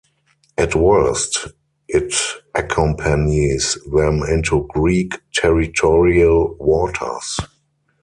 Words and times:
At 0.57 0.73
worst, 0.75 1.49
it 1.87 2.15
accompanies 2.55 3.77
them 3.93 4.23
into 4.23 4.65
Greek 4.73 5.21
territorial 5.31 6.55
waters. 6.55 7.37